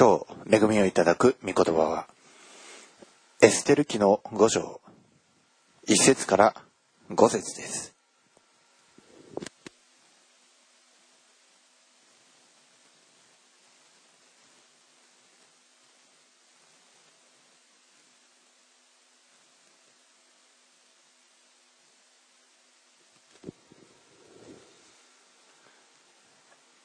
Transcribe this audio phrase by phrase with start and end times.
[0.00, 2.06] 今日恵みをいただく御言葉は、
[3.42, 4.80] エステル記の五章、
[5.86, 6.54] 一節から
[7.10, 7.94] 五節です。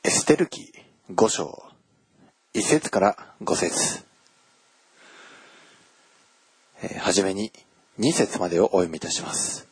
[0.03, 0.73] エステル記
[1.13, 1.64] 五章、
[2.75, 4.03] 節から五節。
[6.81, 7.53] えーはじめに
[7.97, 9.67] 二節までをお読みいたします。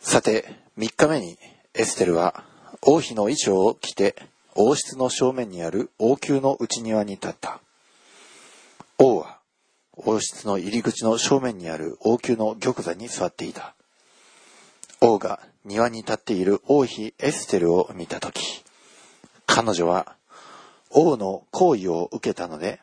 [0.00, 1.36] さて、三日目に
[1.74, 2.42] エステルは
[2.80, 4.16] 王妃の衣装を着て
[4.54, 7.60] 王室の正面にある王宮の内庭に立った。
[8.96, 9.38] 王は
[9.94, 13.74] 王室の入り口の正面にある王宮の玉座に座っていた。
[15.02, 18.64] 王が庭に立っている王妃エステルを見たとき、
[19.44, 20.16] 彼女は
[20.90, 22.80] 王の好意を受けたので、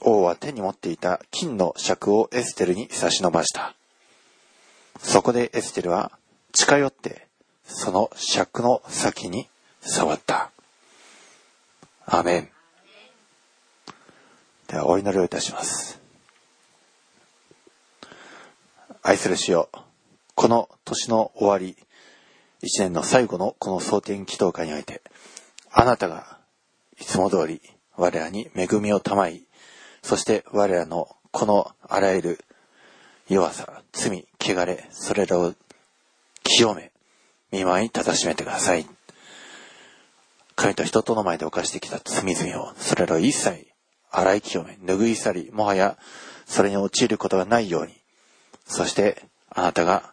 [0.00, 3.74] 王は手に持っていた金の尺をエステルに差し伸ばした。
[4.98, 6.12] そこでエステルは
[6.52, 7.28] 近寄って、
[7.64, 9.48] その尺の先に
[9.80, 10.50] 触った。
[12.06, 12.48] アメン。
[14.66, 16.00] ではお祈りをいたします。
[19.02, 19.68] 愛する主よ、
[20.34, 21.76] この年の終わり、
[22.62, 25.02] 一年の最後のこの蒼天祈祷会において、
[25.70, 26.39] あなたが
[27.00, 27.60] いつも通り
[27.96, 29.44] 我らに恵みをたまい、
[30.02, 32.44] そして我らのこのあらゆる
[33.28, 35.54] 弱さ、罪、汚れ、それらを
[36.42, 36.92] 清め、
[37.52, 38.86] 見舞いに正しめてください。
[40.56, 43.68] 神と人との前で犯してきた罪々を、それらを一切
[44.10, 45.96] 洗い清め、拭い去り、もはや
[46.46, 47.94] それに陥ることがないように、
[48.66, 50.12] そしてあなたが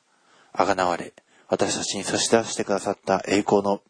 [0.53, 1.13] あがなわれ、
[1.47, 3.81] 私たちに差し出してくださった栄光の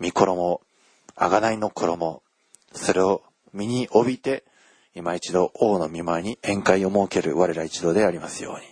[0.00, 0.60] 御衣を、
[1.16, 2.22] あがないの衣、
[2.72, 4.44] それを身に帯びて、
[4.94, 8.66] 今一度王の見舞いに宴会を設ける我ら一同でありますように。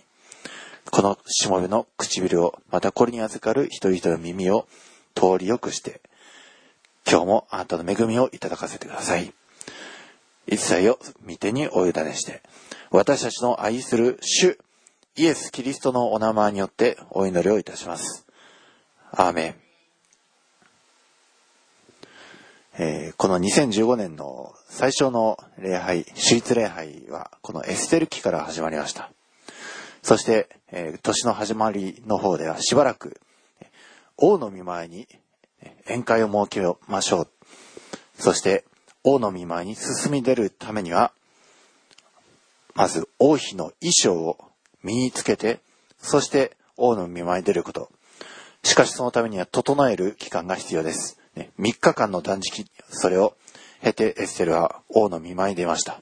[0.91, 4.67] このしもべの唇を、またこれに預かる一人一人の耳を
[5.15, 6.01] 通りよくして、
[7.09, 9.33] 今日もあなたの恵みをいただかせてください。
[10.47, 12.41] 一切を御手にお委ねして、
[12.91, 14.57] 私たちの愛する主、
[15.15, 18.25] イエス・キリストのお名前によってお祈りをいたします。
[19.11, 19.68] アーメン。
[22.81, 29.11] えーこの2015年の最初の礼拝、主立礼拝は、このエステル記から始まりました。
[30.01, 33.19] そして、えー年の始まりの方ではしばらく、
[34.15, 35.09] 王の見舞いに
[35.87, 37.27] 宴会を設けましょう。
[38.17, 38.63] そして、
[39.03, 41.11] 王の見舞いに進み出るためには、
[42.75, 44.37] まず王妃の衣装を
[44.83, 45.59] 身につけて、
[45.97, 47.91] そして王の見舞いに出ること。
[48.63, 51.18] しかしそのためには整える期間が必要です。
[51.59, 53.35] 3日間の断食、それを
[53.81, 56.01] 経てエステルは王の見舞いに出ました。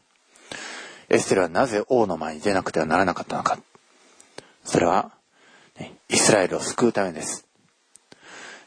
[1.09, 3.59] エステルはなぜ王の前に出なくてはならなかったのか。
[4.63, 5.11] それは、
[6.09, 7.47] イスラエルを救うためです。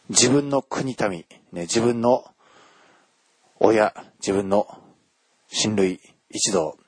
[0.08, 2.24] 自分の国民、ね、自分の
[3.58, 4.66] 親、自分の
[5.48, 6.78] 親類一同、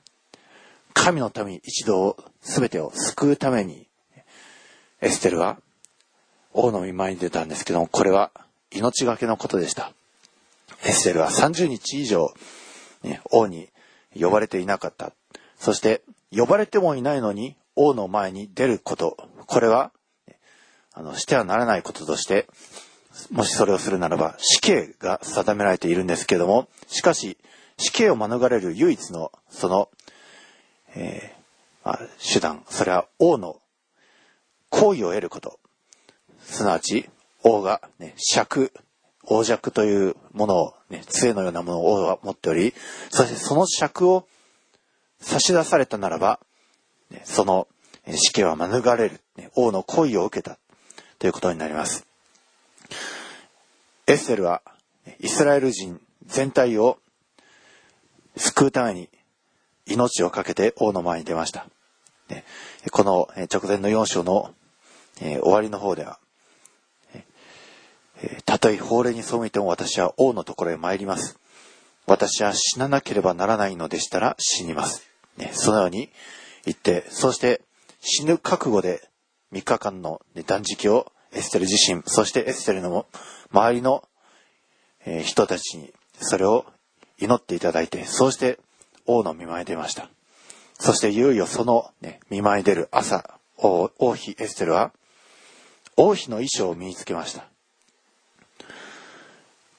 [0.94, 3.86] 神の民一同全てを救うために、
[5.00, 5.58] エステルは
[6.52, 8.30] 王の見舞いに出たんですけども、これは
[8.74, 9.92] 命がけのことでした。
[10.84, 12.32] エステルは30日以上、
[13.02, 13.68] ね、王に
[14.18, 15.12] 呼ばれていなかった。
[15.58, 16.02] そして、
[16.34, 19.16] 呼ばれてもいないのに王の前に出ること。
[19.46, 19.92] これは、
[20.94, 22.46] あの、してはならないこととして、
[23.30, 27.38] もしそれをするならば死刑が定められているんですけども、しかし、
[27.76, 29.88] 死刑を免れる唯一の、その、
[30.94, 31.42] えー
[31.84, 32.00] まあ、
[32.32, 33.60] 手段、それは王の
[34.68, 35.58] 好意を得ること。
[36.40, 37.08] すなわち、
[37.44, 38.72] 王が、ね、尺、
[39.24, 42.74] 王尺というものを、ね、杖のようなものを王は持っており、
[43.10, 44.26] そしてその尺を
[45.20, 46.40] 差し出されたならば、
[47.10, 47.68] ねその
[48.04, 50.58] えー死刑は免れる、ね王の好意を受けた
[51.18, 52.06] ということになります。
[54.06, 54.62] エッセルは
[55.06, 56.98] ねイスラエル人全体を
[58.36, 59.08] 救うために
[59.86, 61.66] 命を懸けて王の前に出ました。
[62.28, 62.44] ね
[62.90, 64.52] このえー直前の4章の
[65.20, 66.31] えー終わりの方では、えー
[68.44, 71.38] たとえ法令に背いても私は王のところへ参ります。
[72.06, 75.06] 私は死ななければならないのでしたら死にます。
[75.36, 76.10] ね、そのように
[76.64, 77.62] 言って、そして
[78.00, 79.08] 死ぬ覚悟で
[79.52, 83.06] 3日間の、断食をエステル自身、そしてエステルの
[83.52, 84.04] 周りの、
[85.24, 86.64] 人たちにそれを
[87.18, 88.58] 祈っていただいて、そうして
[89.06, 90.08] 王の見舞い出ました。
[90.78, 94.92] そしていよいよその、ね、見舞い出る朝、王妃エステルは
[95.96, 97.51] 王妃の衣装を身につけました。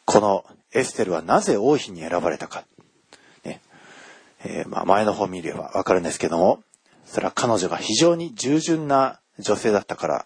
[0.06, 2.66] このエステルはなぜ王妃に選ばれたか。
[4.44, 6.64] えー、まあ前の方見ればわかるんですけども、
[7.06, 10.26] それは彼女が非常に従順な女性だったから、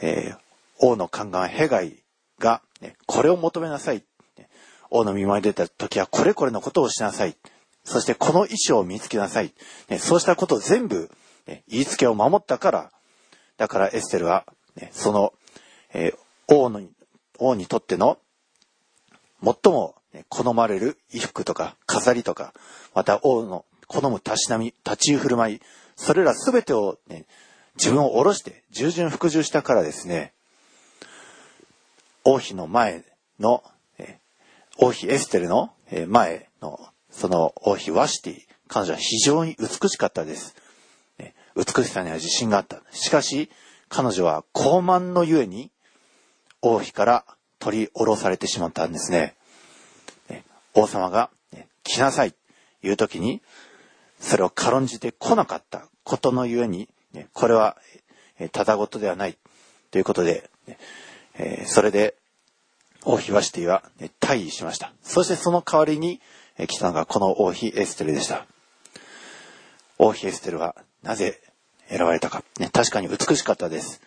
[0.00, 0.38] えー、
[0.78, 2.02] 王の宦官ヘガイ
[2.38, 4.04] が、ね、これを求めなさい。
[4.88, 7.36] 王の見舞い出た時はこれこれのことをしなさい。
[7.84, 9.52] そしてこの衣装を見つけなさい。
[9.88, 11.10] ね、そうしたことを全部、
[11.46, 12.92] ね、言いつけを守ったから、
[13.56, 14.44] だからエステルは、
[14.76, 15.32] ね、その、
[15.92, 16.82] えー、王の、
[17.38, 18.18] 王にとっての
[19.42, 19.94] 最も
[20.28, 22.52] 好まれる衣服とか飾りとか、
[22.94, 25.60] また王の好むたしなみ、立ち居振る舞い、
[25.96, 27.24] それらすべてを、ね、
[27.76, 30.32] 自分を下ろして従順服従したからですね、
[32.24, 33.04] 王妃の前
[33.38, 33.62] の、
[34.78, 35.70] 王妃エステルの
[36.08, 36.80] 前の、
[37.10, 40.54] その王妃ワシティ、彼女は非常に美しかったです。
[41.54, 42.82] 美しさには自信があった。
[42.90, 43.50] しかし、
[43.88, 45.70] 彼女は高慢のゆえに、
[46.60, 47.24] 王妃から
[47.66, 49.34] 取り下ろされてしまったんですね。
[50.72, 51.30] 王様が、
[51.82, 52.32] 来なさい、
[52.84, 53.42] いう時に、
[54.20, 56.88] それを軽んじて来なかったことのゆえに、
[57.32, 57.76] これは、
[58.52, 59.36] ただごとではない、
[59.90, 60.48] ということで、
[61.38, 62.14] え、それで、
[63.02, 63.82] 王妃ワシティは、
[64.20, 64.92] 退位しました。
[65.02, 66.20] そしてその代わりに、
[66.58, 68.46] え、来たのがこの王妃エステルでした。
[69.98, 71.40] 王妃エステルはなぜ
[71.88, 72.44] 選ばれたか。
[72.60, 74.00] ね、確かに美しかったです。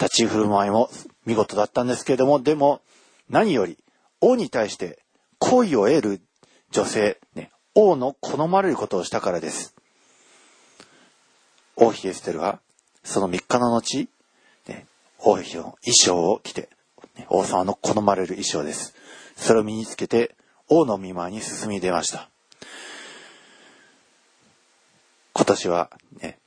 [0.00, 0.88] 立ち振る舞いも
[1.26, 2.80] 見事だったんですけれども、でも
[3.28, 3.76] 何より
[4.20, 4.98] 王に対して
[5.38, 6.20] 恋を得る
[6.70, 9.74] 女性、ね、王の好まれることをしたからです。
[11.76, 12.60] 王妃エステルは
[13.04, 14.08] その3日の後、
[14.68, 14.86] ね
[15.18, 16.70] 王妃の衣装を着て、
[17.28, 18.94] 王様の好まれる衣装です。
[19.36, 20.34] それを身につけて、
[20.68, 22.30] 王の見舞いに進み出ました。
[25.34, 26.39] 今年は、ね、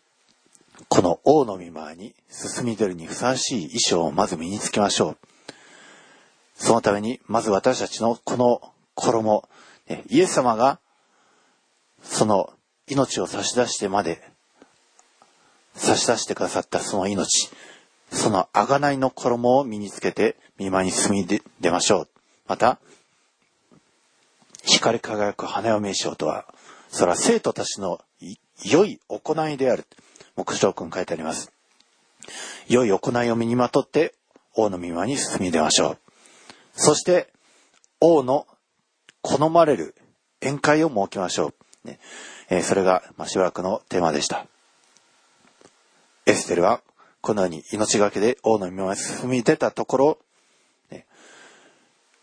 [0.90, 5.18] この王の見舞いに進み出るにふさわしい衣装をまず身につけましょう。
[6.56, 8.62] そのために、まず私たちのこの
[8.96, 9.50] 衣、
[9.90, 10.80] ね、イエス様が、
[12.02, 12.54] その
[12.88, 14.22] 命を差し出してまで、
[15.76, 17.50] 差し出してくださったその命、
[18.12, 22.08] その贖いの衣を身につけて見舞いに進み出ましょう。
[22.48, 22.80] また、
[24.64, 26.46] 光り輝く花嫁衣装とは、
[26.90, 28.00] それは生徒たちの
[28.64, 29.86] 良い行いである。
[30.36, 31.52] 目標君書いてあります。
[32.68, 34.14] 良い行いを身にまとって
[34.56, 35.98] 王の見舞いに進み出ましょう。
[36.76, 37.32] そして、
[38.00, 38.48] 王の
[39.22, 39.96] 好まれる
[40.42, 41.54] 宴会を設けましょ
[41.86, 41.88] う。
[41.88, 42.00] ね
[42.50, 44.46] えー、それが、まあ、しばらくのテーマでした。
[46.26, 46.82] エステルは
[47.22, 50.18] このように命がけで王の見舞いに進み出たところ、
[50.92, 51.06] ね、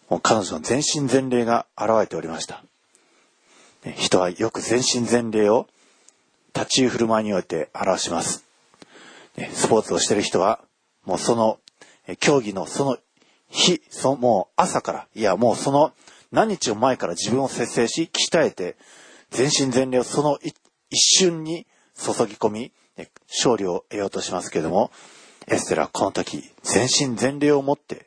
[0.09, 2.63] もう彼女の全身全霊が現れておりました。
[3.97, 5.67] 人はよく全身全霊を
[6.55, 8.45] 立ち居振る舞いにおいて表します。
[9.53, 10.61] スポーツをしてる人は、
[11.05, 11.59] もうその、
[12.19, 12.99] 競技のその
[13.49, 15.93] 日、そのもう朝から、いやもうその
[16.33, 18.77] 何日も前から自分を節制し、鍛えて、
[19.31, 20.55] 全身全霊をその一
[20.93, 21.67] 瞬に
[21.97, 22.73] 注ぎ込み、
[23.29, 24.91] 勝利を得ようとしますけれども、
[25.47, 28.07] エステラはこの時、全身全霊を持って、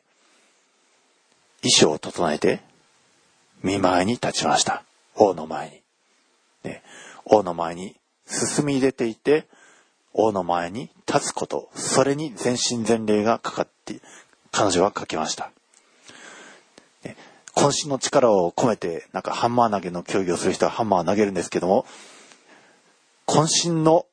[1.62, 2.60] 衣装を整えて、
[3.62, 4.84] 見舞いに立ちました。
[5.14, 5.82] 王の前に。
[6.64, 6.82] ね、
[7.24, 9.46] 王の前に進み出ていて、
[10.12, 14.00] 王の前に立つこと、それに全身全霊がかかって、
[14.52, 15.50] 彼女は書きました。
[17.54, 21.86] 渾身の力を込めて、なんかハンマー投げの競技をする人はハンマーを投げるんですけども、
[23.26, 24.06] 渾身の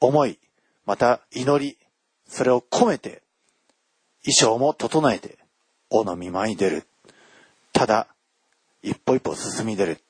[0.00, 0.38] 思い、
[0.86, 1.76] また祈り、
[2.28, 3.22] それを込めて、
[4.24, 5.38] 衣装も整えて、
[5.90, 6.86] 王の見舞いに出る。
[7.72, 8.06] ただ、
[8.82, 10.00] 一歩一歩進み出る。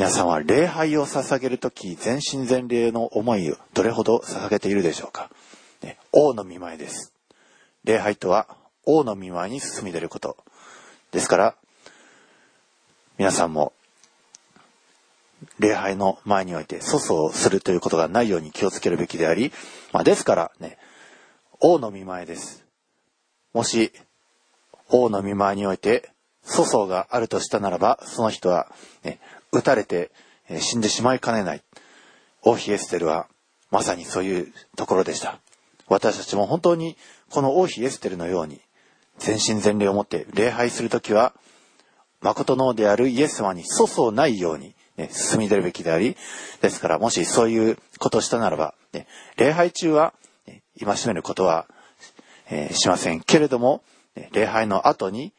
[0.00, 5.28] 皆さんは礼拝を捧げるとき、全身全霊の思いをどれほど捧げているでしょうか？
[5.82, 7.12] ね、王の見舞いです。
[7.84, 8.46] 礼拝とは、
[8.86, 10.38] 王の見舞いに進み出ること。
[11.12, 11.54] ですから、
[13.18, 13.74] 皆さんも
[15.58, 19.52] 礼拝の前において粗相をするということがないように気をつけるべきであり、
[19.92, 20.78] まあ、ですからね、
[21.60, 22.64] 王の見前です。
[23.52, 23.92] もし、
[24.88, 26.08] 王の見前において
[26.42, 28.72] 粗相があるとしたならば、その人は、
[29.04, 29.20] ね、
[29.52, 30.10] 撃たれて、
[30.58, 31.62] 死んでしまいかねない。
[32.42, 33.28] 王妃エステルは
[33.70, 35.38] まさにそういうところでした。
[35.88, 36.96] 私たちも本当に
[37.30, 38.60] この王妃エステルのように
[39.18, 41.34] 全身全霊を持って礼拝するときは、
[42.20, 46.16] 誠のであるイエス様に粗相ないようにね、進み出るべきであり、
[46.60, 50.12] ですからもしそういうことをしたならば、ね、礼拝中は、
[50.46, 51.66] ね、戒めることは、
[52.50, 53.82] えー、しませんけれども、
[54.14, 55.32] ね、礼拝の後に、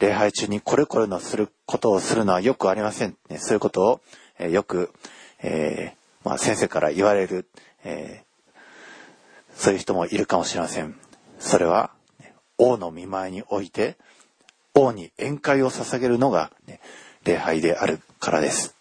[0.00, 3.16] 礼拝中にこれこれのすることをするのはよくありません。
[3.28, 4.00] ね、そういうことを、
[4.38, 4.92] えー、よく、
[5.42, 7.46] えー、まあ、先生から言われる、
[7.84, 8.24] え
[9.54, 10.98] そういう人もいるかもしれません。
[11.38, 11.90] それは、
[12.58, 13.96] 王の見舞いにおいて、
[14.74, 16.80] 王に宴会を捧げるのが、ね、
[17.24, 18.74] 礼拝であるからです。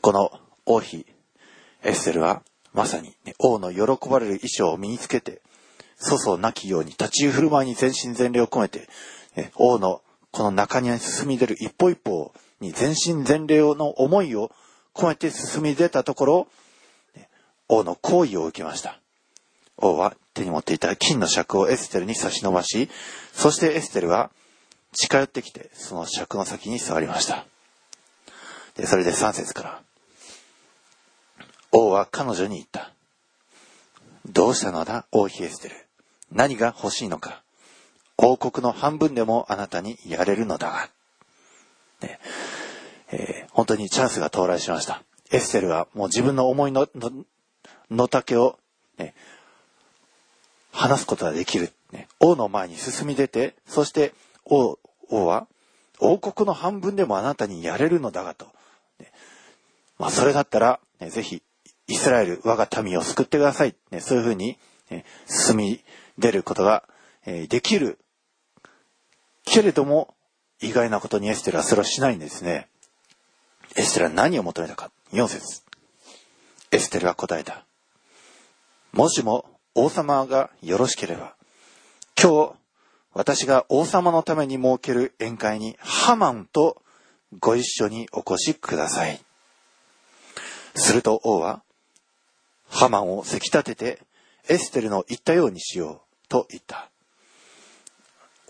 [0.00, 0.30] この
[0.66, 1.06] 王妃、
[1.82, 2.42] エッセルは、
[2.72, 5.40] まさに、ね、王の喜ばれる衣装を身につけて、
[6.00, 8.88] 粗相なきように立ち振る舞いに全身全霊を込めて、
[9.38, 10.02] ね、王の
[10.32, 14.50] この中に進み出る一歩一歩に全身全霊の思いを
[14.94, 16.48] 込めて進み出たところ、
[17.68, 18.98] 王の好意を受けました。
[19.76, 22.90] 王は手に持っていた金の尺をエステルに差し伸ばし、
[23.32, 24.30] そしてエステルは
[24.92, 27.46] 近寄ってきて、その尺の先に座りました。
[28.74, 29.80] で、それで3節から。
[31.70, 32.92] 王は彼女に言った。
[34.26, 35.76] どうしたのだ、王妃エステル。
[36.32, 37.42] 何が欲しいのか。
[38.18, 40.90] 王国の半分でもあなたにやれるのだが。
[42.02, 42.18] ね
[43.10, 45.02] えー、本当にチャンスが到来しました。
[45.30, 47.12] エステルはもう自分の思いの、の、
[47.90, 48.58] の丈を、
[48.98, 49.14] ね、
[50.72, 52.08] 話すことができる、ね。
[52.20, 54.12] 王の前に進み出て、そして
[54.44, 55.46] 王、王は、
[56.00, 58.46] 王国の半分でもあなたにやれるのだがと。
[58.98, 59.10] ね、
[59.98, 61.42] まあ、それだったら、ね、ぜひ、
[61.86, 63.74] イスラエル、我が民を救ってください。
[63.90, 64.58] ね、そういうふうに、
[64.90, 65.80] ね、進み
[66.18, 66.84] 出ることが、
[67.26, 67.98] え、できる。
[69.50, 70.14] けれども、
[70.60, 72.68] 意外なことにエステルはそれをしないんですね。
[73.76, 74.90] エステルは何を求めたか。
[75.12, 75.62] 4節
[76.70, 77.64] エステルは答えた。
[78.92, 81.34] もしも王様がよろしければ、
[82.20, 82.54] 今日
[83.12, 86.82] 私が王様のために設ける宴会にハマンと
[87.38, 89.20] ご一緒にお越しください。
[90.74, 91.62] すると王は、
[92.68, 94.02] ハマンをせき立てて
[94.48, 96.90] エステルの言ったようにしようと言った。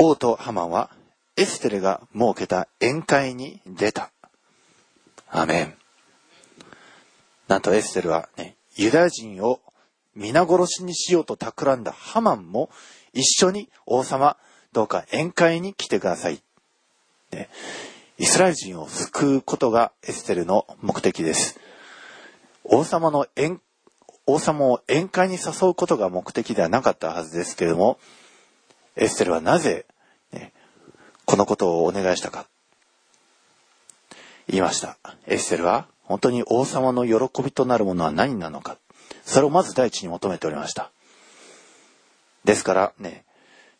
[0.00, 0.90] 王とハマンは
[1.36, 4.12] エステルが設けた宴会に出た。
[5.28, 5.74] アメン。
[7.48, 9.60] なんとエステルはね、ユダヤ人を
[10.14, 12.70] 皆殺しにしようと企んだハマンも
[13.12, 14.36] 一緒に王様、
[14.72, 16.40] どうか宴会に来てください。
[17.32, 17.48] ね、
[18.18, 21.58] イスラエル人を救うことがエステルの目的です。
[22.62, 23.58] 王様の宴、
[24.26, 27.98] 王様を宴会に誘うことが目的ではなかったはずですけれども、
[28.98, 29.86] エステルはなぜ、
[30.32, 30.52] ね、
[31.24, 32.46] このことをお願いしたか。
[34.48, 34.98] 言いました。
[35.26, 38.78] エステルは本当に王様の喜びとなるものは何なのか。
[39.24, 40.90] それをまず第一に求めておりました。
[42.44, 43.24] ですからね、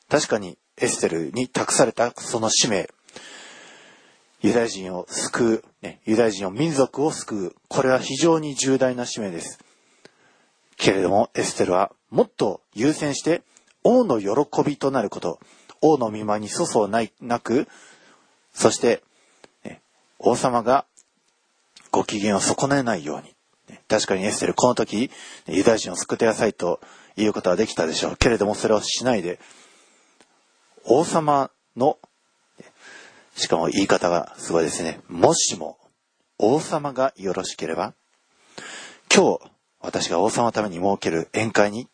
[0.08, 2.90] 確かにエステルに託されたその使命、
[4.40, 9.58] ユダヤ人を救う、ね、ユダヤ人を民族を救う、これは非常に重大な使命です。
[10.76, 13.42] けれども、エステルはもっと優先して、
[13.88, 15.40] 王の喜びとなること、
[15.80, 17.66] 王の見舞いに粗相ないなく、
[18.52, 19.02] そして、
[19.64, 19.80] ね、
[20.18, 20.84] 王様が
[21.90, 23.34] ご機嫌を損ねないように、
[23.88, 25.10] 確かにエステル、この時、
[25.46, 26.80] ユダヤ人を救ってくださいと
[27.16, 28.16] いうことはできたでしょう。
[28.16, 29.40] けれどもそれをしないで、
[30.84, 31.96] 王様の、
[33.36, 35.00] しかも言い方がすごいですね。
[35.08, 35.78] もしも、
[36.36, 37.94] 王様がよろしければ、
[39.10, 41.88] 今日、私が王様のために設ける宴会に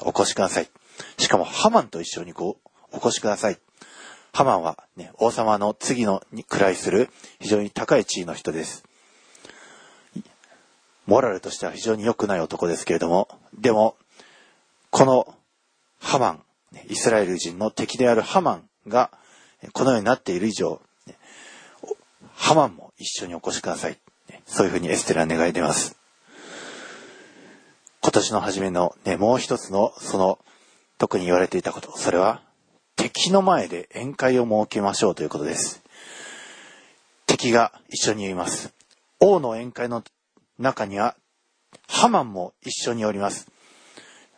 [0.00, 0.70] お越しください。
[1.18, 2.58] しかも、ハマンと一緒にこ
[2.92, 3.58] う、お越しください。
[4.32, 8.84] ハマンは、ね、王様の次のに位する非常に高い地位の人です。
[11.06, 13.28] モラルとしては非常に良くない男ですけれども、
[13.58, 13.96] でも、
[14.90, 15.34] この
[16.00, 16.42] ハマン、
[16.88, 19.10] イスラエル人の敵であるハマンが、
[19.72, 20.80] このようになっている以上、
[22.34, 23.98] ハマンも一緒にお越しください。
[24.46, 25.96] そういうふうにエステラは願い出ます。
[28.02, 30.38] 今年の初めのね、もう一つの、その、
[30.98, 32.42] 特に言われていたこと、それは、
[32.96, 35.82] 敵の前で宴会を設けましょうということです。
[37.26, 38.74] 敵が一緒にいます。
[39.20, 40.02] 王の宴会の
[40.58, 41.16] 中には、
[41.86, 43.48] ハマンも一緒におります。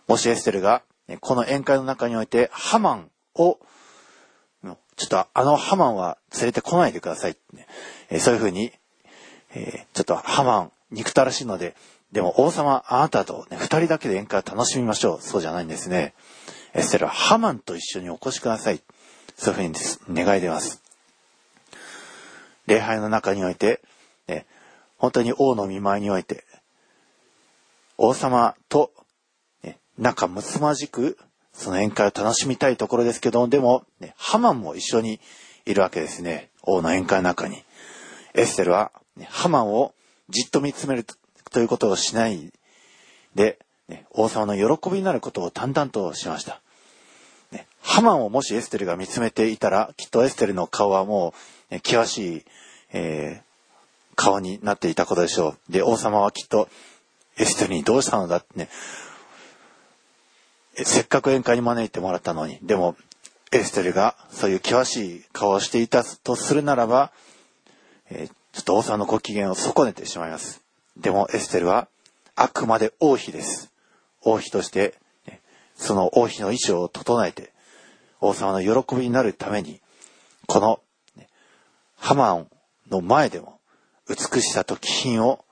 [0.07, 0.83] もしエステルが、
[1.21, 3.59] この宴会の中において、ハマンを、
[4.97, 7.37] ちょっとあのハマンは連れてこないでください。
[8.11, 8.71] えそういうふうに、
[9.55, 11.75] えちょっとハマン憎たらしいので、
[12.13, 15.23] でも王様あなたとね、二人だけで宴会を楽しみましょう。
[15.23, 16.13] そうじゃないんですね。
[16.75, 18.81] エステルはハマンと一緒にお越しください。
[19.37, 20.83] そういうふうに願い出ます。
[22.67, 23.81] 礼拝の中において、
[24.29, 24.47] ね、
[24.97, 26.45] 本当に王の見舞いにおいて、
[27.97, 28.93] 王様と、
[29.63, 31.19] ね、仲睦まじく、
[31.53, 35.21] その宴会を楽しみたいところですけど、でも、ね、ハマンも一緒に
[35.67, 36.51] いるわけですね。
[36.63, 37.63] 王の宴会の中に。
[38.35, 39.93] エステルは、ね、ハマンを
[40.29, 41.05] じっと見つめる
[41.51, 42.53] ということをしない
[43.35, 43.59] で、
[43.91, 46.61] ね、王様の喜びになることを淡々としました。
[47.53, 51.35] ね、ハマンをもしエステルが見つめていたら、きっとエステルの顔はも
[51.71, 52.45] う、ね、険しい、
[52.93, 53.43] え
[54.17, 55.73] 顔になっていたことでしょう。
[55.73, 56.69] で、王様はきっと、
[57.37, 58.37] エステルにどうしたのだ？
[58.37, 58.69] ってね、
[60.75, 62.97] せっかく宴会に招いてもらったのに、でも、
[63.53, 67.11] エステルがそういう険しい顔をしていたとするならば、
[68.11, 70.61] えー、ちょっと王様のご機嫌を損ねてしまいます。
[70.97, 71.89] でもエステルは
[72.37, 73.70] あくまで王妃です。
[74.23, 74.95] 王妃として、
[75.27, 75.41] ね、
[75.75, 77.53] その王妃の衣装を整えて、
[78.21, 79.81] 王様の喜びになるために、
[80.47, 80.81] この、
[81.17, 81.29] ね、
[81.97, 82.51] ハマン
[82.91, 83.61] の前でも
[84.09, 85.45] 美しさと気品を、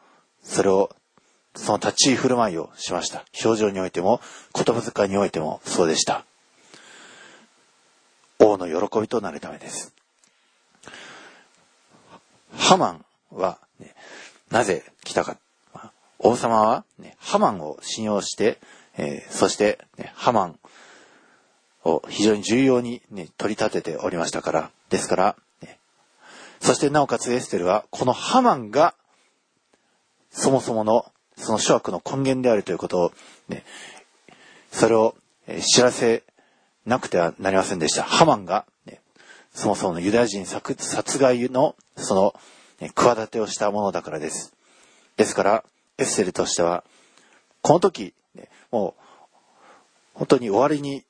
[0.43, 0.91] それを、
[1.55, 3.25] その立ち居振る舞いをしました。
[3.45, 4.21] 表情においても、
[4.55, 6.25] 言葉遣いにおいてもそうでした。
[8.39, 9.95] 王の喜びとなるためです。
[12.57, 13.95] ハマンは、ね、
[14.51, 15.37] なぜ来たか。
[16.19, 18.59] 王様は、ね、ハマンを信用して、
[18.97, 20.59] えー、そして、ね、ハマン
[21.85, 25.79] を非常に重要に、ね、取り立てておりましたから、ですから、ね、
[26.61, 28.95] そしてなおかつエステルは、このハマンが、
[30.31, 31.07] そもそもの、
[31.37, 33.13] その諸悪の根源であるということを、
[33.49, 33.65] ね、
[34.73, 35.15] それを、
[35.63, 36.25] 知らせ
[36.85, 38.03] なくてはなりませんでした。
[38.03, 39.01] ハマンが、ね、
[39.55, 42.35] そもそものユダヤ人殺害の、その、
[42.81, 44.53] ね、企てをしたものだからです。
[45.17, 45.65] ですから、
[45.99, 46.85] エッセルとしては、
[47.61, 49.03] この時、ね、もう、
[50.15, 51.05] 本当に終わりに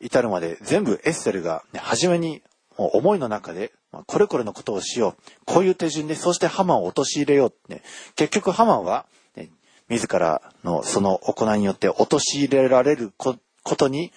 [0.00, 2.42] 至るまで全部エッセルが、ね、初めに
[2.76, 5.22] もう思いの中で、まあ、これこれのことをしよう。
[5.44, 7.72] こういう手順で、そしてハマンを陥れよう。
[7.72, 7.82] ね、
[8.16, 9.50] 結局ハマンは、ね、
[9.88, 13.36] 自らのその行いによって陥れられるこ
[13.76, 14.12] とに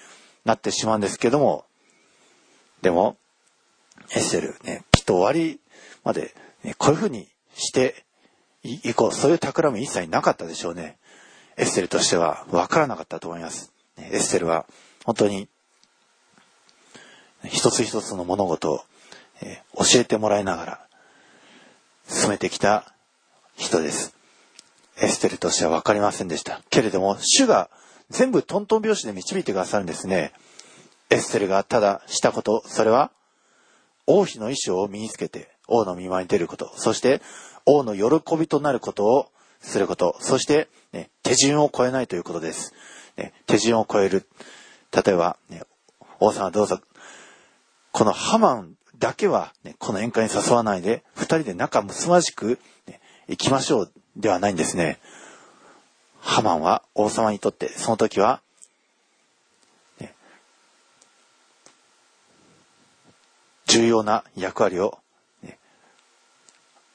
[0.45, 1.65] なってしまうんですけども、
[2.81, 3.17] でも、
[4.15, 5.59] エッセル、ね、きっと終わり
[6.03, 8.05] まで、ね、こういうふうにして
[8.63, 10.97] いこう、そういう企み一切なかったでしょうね。
[11.57, 13.71] エッセルとしては分からなかったと思います。
[13.97, 14.65] エッセルは
[15.05, 15.47] 本当に
[17.45, 18.81] 一つ一つの物事を、
[19.41, 20.87] え、教えてもらいながら
[22.07, 22.93] 進めてきた
[23.55, 24.15] 人です。
[24.99, 26.61] エステルとしては分かりませんでした。
[26.69, 27.69] けれども、主が
[28.09, 30.33] 全部トントン拍子で導いてくださるんですね。
[31.09, 33.11] エステルがただしたこと、それは、
[34.07, 37.21] 王妃の衣装を身につけて王の見舞いに出ること、そして
[37.67, 42.73] 王の喜びとなることをすること、そして、ね、手順を超えないということです。
[43.17, 44.25] ね、手順を超える。
[44.91, 45.61] 例えば、ね、
[46.19, 46.79] 王様どうぞ、
[47.91, 54.99] このハマンだけは、ね、この宴会に誘わないで、二人で仲睦まじく、ね、行きましょうではないんですね。
[56.21, 58.41] ハマンは王様にとって、その時は、
[59.99, 60.15] ね、
[63.65, 64.99] 重要な役割を、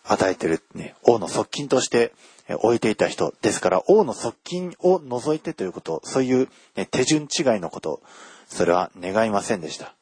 [0.05, 2.13] 与えてる、ね、王の側近として
[2.49, 8.01] 置いていた人ですから、王の側近を除いてということ、そういう、ね、手順違いのこと、
[8.49, 9.95] それは願いませんでした。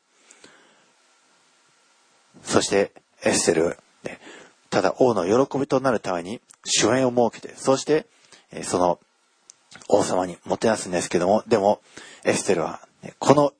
[2.42, 4.18] そして、エッセル、ね、
[4.70, 8.06] ただ王の喜びとなるために主演を設けて、そして、
[8.62, 8.98] その
[9.88, 11.80] 王様にもてなすんですけども、でも、
[12.24, 12.80] エステルは、
[13.18, 13.52] この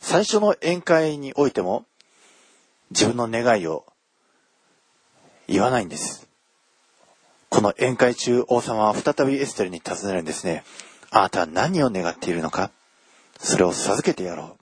[0.00, 1.84] 最初の宴会においても、
[2.90, 3.84] 自分の願いを
[5.48, 6.28] 言わないんです。
[7.48, 10.62] この宴会中、王様は再びエステルに尋ねるんですね。
[11.10, 12.70] あなたは何を願っているのか？
[13.38, 14.58] それを授けてやろ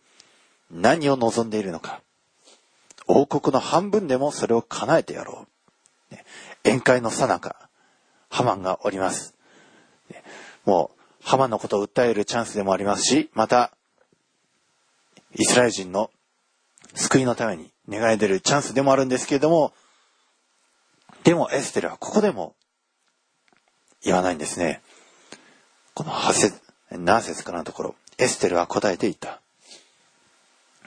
[0.70, 0.81] う。
[0.81, 2.01] 何を望んでいるのか？
[3.09, 5.46] 王国の半分でもそれを叶えてやろ
[6.12, 6.16] う。
[6.64, 7.57] 宴会の最中、
[8.31, 9.35] ハマンがおります。
[10.64, 13.72] もう、ハマンのことを訴えるチャンスでもありますし、また、
[15.35, 16.11] イスラエル人の
[16.94, 19.72] 救いのために願い出るチャンスでもあるんですけれども、
[21.27, 22.55] でもエステルはここでも
[24.05, 24.81] 言わないんですね。
[25.93, 26.61] この8節、
[26.93, 29.41] 何節かのところ、エステルは答えていた。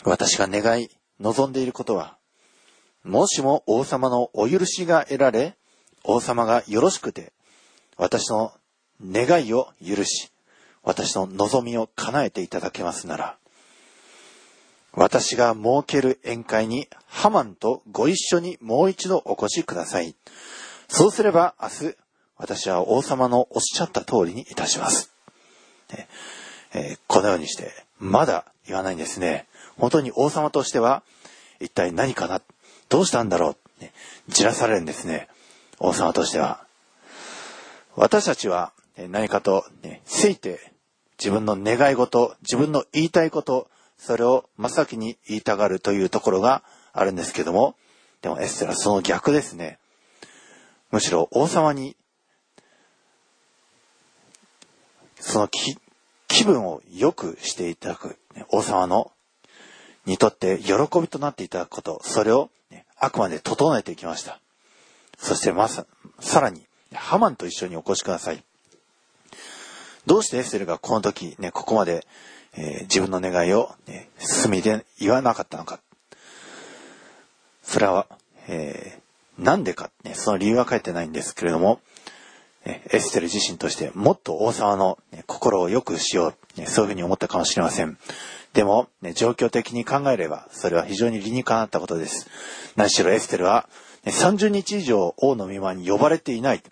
[0.05, 2.15] 私が願い、望んでいることは、
[3.03, 5.57] もしも王様のお許しが得られ、
[6.05, 7.33] 王様がよろしくて、
[7.97, 8.53] 私の
[9.03, 10.31] 願いを許し、
[10.83, 13.37] 私の望みを叶えていただけますなら、
[14.99, 20.13] 私が設ける宴会にハマンとご一緒にもう一度お越しください。
[20.89, 21.95] そうすれば明日、
[22.35, 25.13] 私は王様のおっしゃった通りにいたします。
[26.73, 29.47] えー、このようにして、まだ言わないんですね。
[29.77, 31.01] 本当に王様としては、
[31.61, 32.41] 一体何かな？
[32.89, 33.93] どうしたんだろう、ね、
[34.27, 35.29] じらされるんですね。
[35.79, 36.65] 王様としては。
[37.95, 40.73] 私たちは何かと、ね、せいて
[41.17, 47.75] 自分の願い事、自分の言いたいこと、それを真っ先に言いたがるというところがあるんですけども、
[48.21, 49.77] でもエステラその逆ですね。
[50.89, 51.95] むしろ王様に、
[55.19, 55.77] その気
[56.27, 58.17] 気分を良くしていただく、
[58.49, 59.11] 王様の
[60.05, 64.39] にとって喜びとなっていただくこと、それを、ね、あくまで整えていきました。
[65.17, 65.85] そしてまさ、
[66.19, 68.43] さらに、ハマンと一緒にお越しください。
[70.05, 72.07] どうしてエステルがこの時ね、ここまで、
[72.55, 75.79] えー、自分の願いを、ね、進みで言わなかったのか。
[77.63, 78.07] それは、
[78.47, 81.79] えー、でか、ね、その理由は書いてないんですけれども、
[82.65, 87.97] エステル自身としてもっと王様の、ね、心を良くしよう、ね、そういうふうに思ったかもしれません。
[88.53, 92.27] でも、ね、状況的に考えれば、それは非常に理にかなったことです。
[92.75, 93.69] 何しろエステルは、
[94.03, 96.63] ね、30日以上王の御間に呼ばれていない。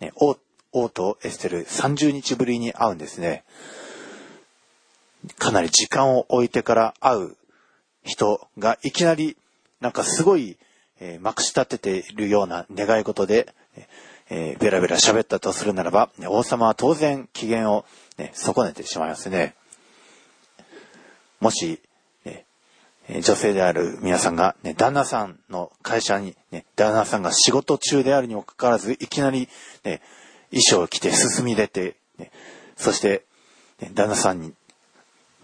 [0.00, 0.36] ね、王
[0.72, 3.44] 王とエステル30日ぶりに会うんですね。
[5.38, 7.36] かなり時間を置いてから会う
[8.04, 9.36] 人がいきなり
[9.80, 10.56] なんかすごい、
[11.00, 13.54] えー、まくし立てているような願い事で、
[14.28, 17.84] えー、ベラベラ喋ったとするならば、王様は当然機嫌を、
[18.16, 19.54] ね、損ねてしまいますね。
[21.40, 21.80] もし、
[22.24, 22.44] ね、
[23.22, 29.48] 女性である皆さんが、ね、旦那さんの会社に、ね、旦那さんが仕事中であるにもかかわらず、いきなり、
[29.84, 30.00] ね、
[30.50, 32.30] 衣装を着て進み出て、ね、
[32.76, 33.24] そして、
[33.80, 34.52] ね、旦那さんに、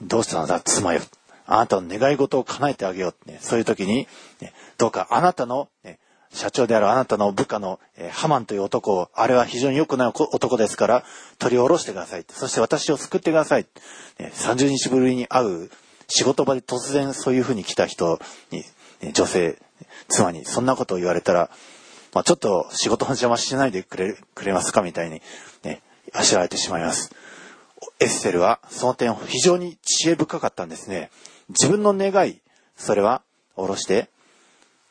[0.03, 1.01] どうしたのだ、妻よ。
[1.47, 3.31] あなたの願い事を叶えてあげよう。
[3.31, 4.09] ね、そういう時に、
[4.41, 5.99] ね、どうかあなたの、ね、
[6.33, 11.05] 社長であるあなたの部下の、えー、ハマンという男を、あれは非常に良くない男ですから、
[11.39, 12.25] 取り下ろしてください。
[12.29, 13.67] そして私を救ってください。
[14.19, 15.71] ね、30日ぶりに会う
[16.09, 18.19] 仕事場で突然そういうふうに来た人
[18.51, 18.65] に、
[19.01, 19.59] ね、女性、
[20.09, 21.51] 妻にそんなことを言われたら、
[22.13, 25.23] まあ、ちょっと仕事の邪魔しないでくれ、くれますかみたいに、
[25.63, 25.83] ね、
[26.13, 27.15] あしらわれてしまいます。
[28.01, 31.11] エッセルはその点非常に知恵深かったんですね。
[31.49, 32.41] 自分の願い、
[32.77, 33.23] それは
[33.55, 34.09] 下ろして、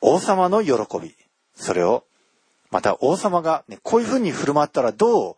[0.02, 1.16] 王様の喜び、
[1.56, 2.04] それを、
[2.72, 5.36] また王様が、ね、こういうふうに振る舞ったらどう、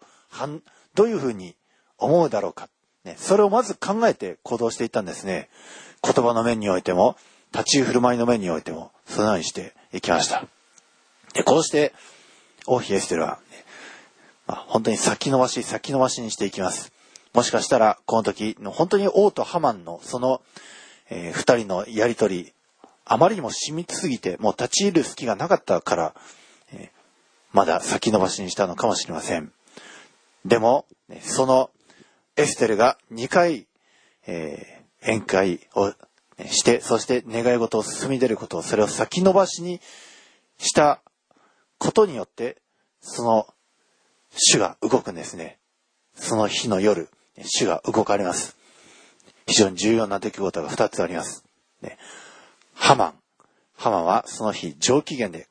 [0.96, 1.56] どういうふうに
[1.98, 2.70] 思うだろうか。
[3.04, 5.50] ね、それをまず考えて行動していったんですね。
[6.04, 7.18] 言葉の面においても、
[7.54, 10.46] 立ち居振る舞いの面においても、そのようにしていきました。
[11.34, 11.94] で、こうして、
[12.66, 13.66] 王妃エステルは、ね、
[14.48, 16.92] まあ、本当に先延ばし、先延ばしにしていきます。
[17.38, 20.42] もしかしたら、この時の、本当に王とハマンの、その、
[21.12, 22.52] えー、人のやりとり、
[23.06, 26.16] あまりにも染みすぎて、もう立ち入る隙がなかったから、
[26.72, 26.90] えー、
[27.54, 29.52] まだ先延ばしにしたのかもしれません。
[30.46, 30.88] でも、
[31.22, 31.70] その
[32.38, 33.68] エステルが2回、
[34.26, 35.94] えー、宴会を
[36.48, 39.80] して、そして願い事を進み出ることを、それを先延ばしに
[40.58, 41.04] した
[41.78, 42.58] ことによって、
[43.00, 43.46] その
[44.32, 45.60] 主が動くんですね。
[46.16, 47.10] その日の夜、
[47.44, 48.58] 主が動かれます。
[49.46, 51.46] 非常に重要な出来事が2つあります。
[51.82, 51.98] ね、
[52.74, 53.14] ハマン。
[53.76, 55.48] ハマンはその日上機嫌で、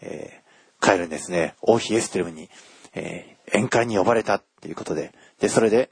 [0.00, 1.54] えー、帰るんですね。
[1.62, 2.48] 王妃エステルムに、
[2.94, 5.12] えー、宴会に呼ばれたっていうことで。
[5.40, 5.90] で、それで、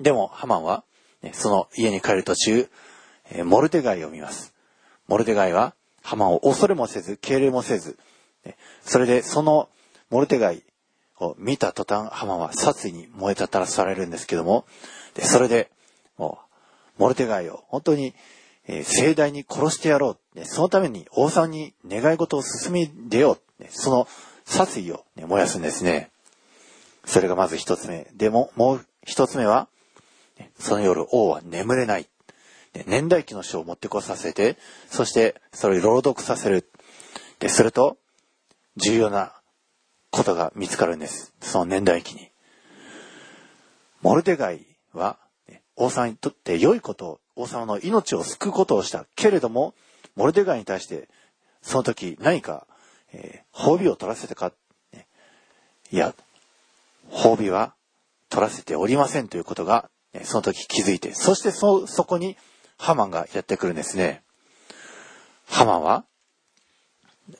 [0.00, 0.84] でも、ハマンは、
[1.22, 2.68] ね、その家に帰る途中、
[3.30, 4.54] えー、モルテガイを見ます。
[5.08, 7.98] モルテガイは、ハマンを恐れもせず、敬礼もせず、
[8.44, 9.68] ね、それで、その
[10.10, 10.62] モルテガイ
[11.22, 14.64] を見た途端、ハマンは殺意に燃えたたらされるんですけども、
[15.14, 15.70] で、それで、
[16.16, 16.38] も
[16.98, 18.14] う、モルテガイを本当に、
[18.66, 20.44] えー、盛大に殺してやろう、ね。
[20.44, 23.62] そのために王さんに願い事を進み出よう。
[23.62, 24.06] ね、その
[24.44, 26.10] 殺意を、ね、燃やすんですね。
[27.04, 28.06] それがまず一つ目。
[28.14, 29.68] でも、もう一つ目は、
[30.58, 32.08] その夜王は眠れない。
[32.86, 34.56] 年代記の書を持ってこさせて、
[34.88, 36.68] そしてそれを朗読させる。
[37.38, 37.98] で、すると、
[38.76, 39.34] 重要な
[40.12, 41.32] ことが見つかるんです。
[41.40, 42.30] その年代記に。
[44.02, 45.18] モルデガイは、
[45.74, 49.06] 王様にとって良いことを、王様の命を救うことをした。
[49.16, 49.74] けれども、
[50.14, 51.08] モルデガイに対して、
[51.62, 52.66] その時何か、
[53.12, 54.52] えー、褒美を取らせたか、
[55.90, 56.14] いや、
[57.10, 57.74] 褒美は
[58.28, 59.90] 取らせておりませんということが、
[60.24, 62.36] その時気づいて、そしてそ、そこに
[62.76, 64.22] ハマンがやってくるんですね。
[65.46, 66.04] ハマンは、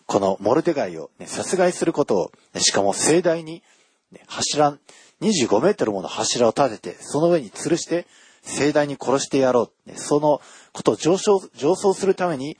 [0.07, 3.63] このモルデガイを、ね、殺害することを、しかも盛大に、
[4.11, 4.79] ね、柱、
[5.21, 8.07] 25メートルもの柱を立てて、その上に吊るして、
[8.43, 9.91] 盛大に殺してやろう。
[9.91, 10.41] ね、その
[10.73, 12.59] ことを上昇、上層するために、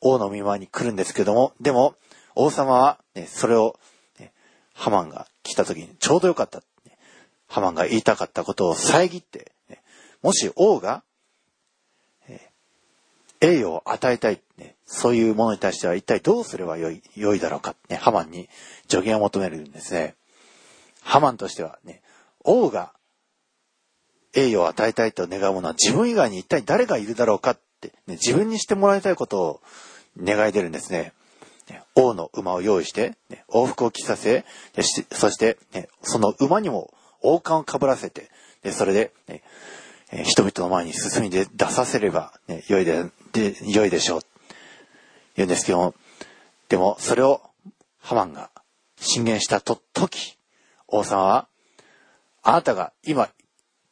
[0.00, 1.94] 王の見舞いに来るんですけども、でも、
[2.34, 3.78] 王様は、ね、それを、
[4.20, 4.32] ね、
[4.74, 6.62] ハマンが来た時にちょうどよかった。
[7.48, 9.82] ハマンが言いたかったことを遮って、ね、
[10.22, 11.02] もし王が、
[13.40, 18.48] 栄誉を与えたい、ね、そういうものに対しては一体どうすればよい、良いだろうか、ね、ハマンに
[18.88, 20.14] 助言を求めるんですね。
[21.02, 22.02] ハマンとしてはね、
[22.44, 22.92] 王が
[24.34, 29.60] 栄誉を与えたいと願うものは自分以外に一体誰がいるだろうかって、ね、自分にしてもらいたいことを
[30.20, 31.12] 願い出るんですね。
[31.94, 34.44] 王の馬を用意して、ね、往復を着させ、
[35.12, 38.30] そして、ね、その馬にも王冠をかぶらせて、
[38.62, 39.42] で、それで、ね、
[40.10, 44.20] え、人々の前に進みで出させれば、ね、良いで、で、良いでしょう。
[45.36, 45.94] 言うんですけども、
[46.68, 47.42] でも、それを
[48.00, 48.50] ハマンが
[48.96, 50.38] 進言したと、時、
[50.86, 51.48] 王様は、
[52.42, 53.28] あなたが今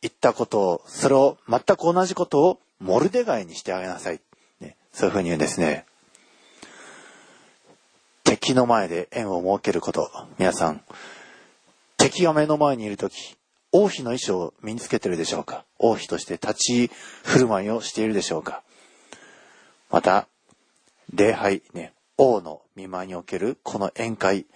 [0.01, 4.21] 言ったことを、それを全く同じことをモルデガイにしてあげなさい。
[4.61, 5.85] ね、そういうふうに言うんですね。
[8.25, 10.11] 敵の前で縁を設けること。
[10.39, 10.83] 皆さん、
[11.97, 13.37] 敵が目の前にいるとき、
[13.73, 15.65] 王妃の衣装を身につけてるでしょうか？
[15.79, 16.91] 王妃として立ち
[17.25, 18.63] 振る舞いをしているでしょうか？
[19.91, 20.27] また、
[21.15, 24.47] 礼拝、ね、王の見舞いにおけるこの宴会、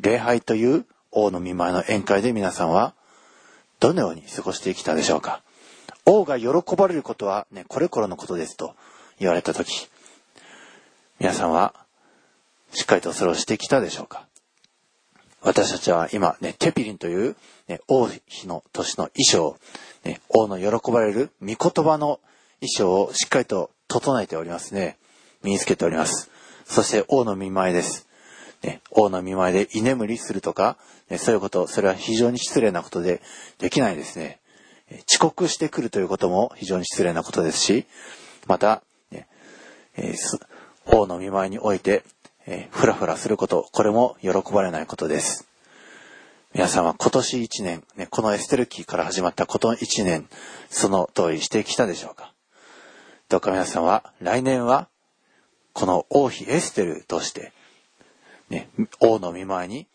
[0.00, 2.94] 礼拝という王の見舞いの宴会で皆さんは
[3.80, 5.42] どのように過ごしてきたでしょうか？
[6.04, 8.74] 王が喜ばれることはね、これこれのことですと
[9.18, 9.88] 言われたとき、
[11.18, 11.74] 皆さんは
[12.72, 14.25] しっかりとそれをしてきたでしょうか？
[15.46, 17.36] 私たちは今ね、テピリンという、
[17.68, 19.56] ね、王妃の年の衣装、
[20.04, 22.18] ね、王の喜ばれる御言葉の
[22.58, 24.96] 衣装をしっかりと整えておりますね。
[25.44, 26.32] 身につけております。
[26.64, 28.08] そして王の見舞いです。
[28.64, 30.78] ね、王の見舞いで居眠りするとか、
[31.10, 33.22] ね、そういうこと、それは非常に失礼なことで
[33.58, 34.40] できないですね。
[35.08, 37.86] 遅刻してくるということも非常に失礼なことですし、
[38.48, 38.82] また、
[39.12, 39.28] ね
[39.96, 40.16] えー、
[40.86, 42.02] 王の見舞いにおいて、
[42.46, 45.48] えー、ふらふらすること、これも喜ばれないことです。
[46.54, 50.28] 皆さんは今年一年、ね、このエステルキーから始まったこの一年、
[50.70, 52.32] その通りしてきたでしょうか？
[53.28, 54.88] どうか皆さんは来年は
[55.72, 57.52] この王妃エステルとして、
[58.48, 59.86] ね、王の見舞いに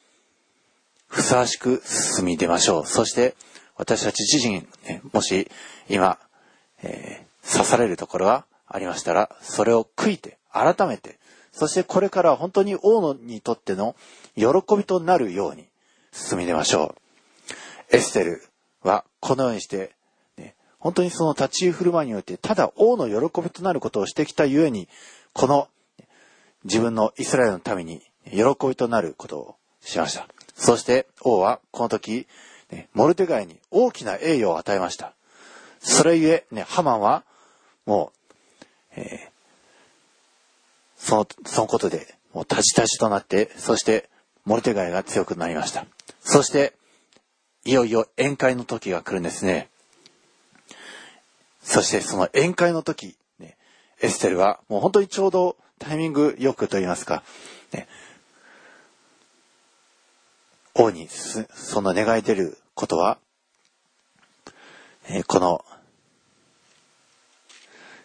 [1.08, 2.86] ふさわしく進み出ましょう。
[2.86, 3.36] そして、
[3.78, 5.50] 私たち自身、ね、もし
[5.90, 6.20] 今、
[6.84, 11.18] えー、刺されるところがありましたら、それを悔いて、改めて、
[11.52, 13.96] そしてこれから本当に王にとっての
[14.36, 14.46] 喜
[14.78, 15.66] びとなるように
[16.12, 16.96] 進み出ましょ
[17.92, 17.96] う。
[17.96, 18.44] エステル
[18.84, 19.92] はこのようにして、
[20.38, 24.88] ね、本当にその立ち居振る舞いにおいて、ただ王の喜びとなることをしてきたゆえに、
[25.34, 25.68] この
[26.64, 30.28] 自分のイスラエルのために喜びとなることをしました。
[30.56, 32.28] そして王はこの時、
[32.72, 35.14] ね、モルテガイに大きな栄誉を与えました。
[35.80, 37.24] それゆえ、ね、ハマンは
[37.86, 38.12] も
[38.96, 39.31] う、えー、
[41.02, 44.10] その、そのことで、もうタジタジとなって、そして
[44.46, 45.88] モルテガイが強くなりました。
[46.20, 46.74] そして、
[47.66, 49.70] いよいよ宴会の時が来るんですね。
[51.62, 53.58] そしてその宴会の時、ね、
[54.00, 57.24] エステルはもう本当にちょうどタイミングよくと言いますか、
[57.72, 57.88] ね、
[60.76, 63.20] 王にその願い出ることは、
[65.08, 65.64] えー、この、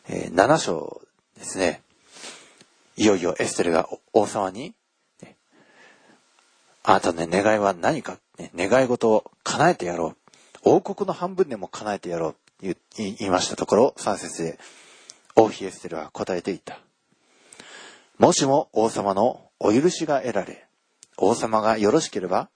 [0.09, 1.02] えー、7章
[1.38, 1.82] ですね。
[2.96, 4.74] いよいよエステルが王様に、
[5.22, 5.37] ね、
[6.82, 10.16] あなたの、ね、願いは何か、ね、願い事を叶えてやろう。
[10.62, 12.76] 王国の半分でも叶えてやろう言
[13.20, 14.59] いましたところ、3節で
[15.35, 16.80] 王妃エステルは答えていた。
[18.18, 20.66] もしも王様のお許しが得られ、
[21.18, 22.48] 王様がよろしければ、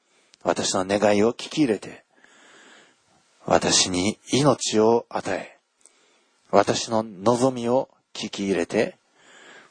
[0.42, 2.04] 私の願いを聞き入れて、
[3.44, 5.58] 私に命を与え、
[6.50, 8.96] 私の望みを聞き入れて、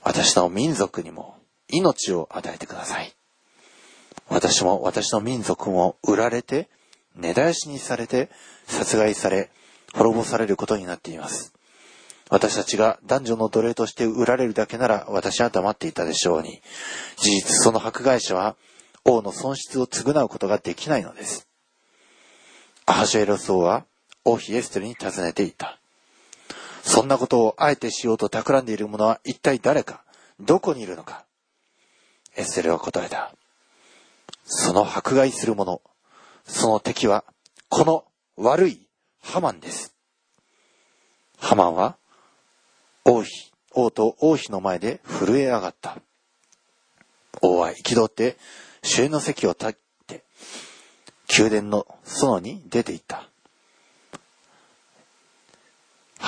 [0.04, 1.38] 私の民族にも
[1.70, 3.14] 命を与えてください。
[4.28, 6.70] 私も私の民族も売られて、
[7.16, 8.30] 根絶やしにされて、
[8.68, 9.50] 殺害され、
[9.94, 11.54] 滅ぼされることになっています。
[12.30, 16.62] 私たちが男女の奴隷として売られるだけなら私は黙っていたでしょうに、
[17.18, 18.56] 事実その迫害者は
[19.04, 21.48] 王の損失を償うことができないのです。
[22.86, 23.86] アハシュエロス王は
[24.26, 25.80] 王妃エステルに尋ねていた。
[26.82, 30.04] そんなことをあえてしようと企んでいる者は一体誰か、
[30.40, 31.26] どこにいるのか？
[32.36, 33.34] エステルは答えた。
[34.46, 35.82] その迫害する者、
[36.46, 37.24] その敵は、
[37.70, 38.88] この悪い
[39.22, 39.96] ハマンです。
[41.38, 41.98] ハマンは
[43.06, 43.30] 王妃、
[43.72, 45.98] 王と王妃の前で震え上がった。
[47.42, 48.38] 王は憤って、
[48.82, 49.74] 主演の席を立っ
[50.08, 50.24] て、
[51.38, 53.29] 宮殿の園に出て行った。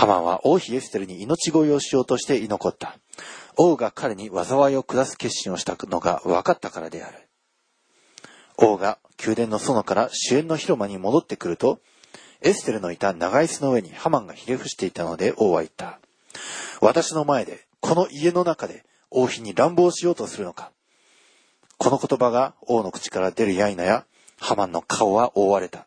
[0.01, 2.97] ハマンは王妃エステルに命乞いをしようとして居残った。
[3.55, 7.29] 王が彼に災いを下す決心をしたのが分かったからである。
[8.57, 11.81] 王が宮殿の園から主演の広間に戻ってくると、
[12.41, 15.99] エステルのいた長椅子の上にハマンがひれ伏していたので王は言った。
[16.81, 20.71] 私の前で、この家の中で王妃に乱暴しようとするのか。
[21.77, 24.05] この言葉が王の口から出るやいなや、
[24.39, 25.85] ハマンの顔は覆われた。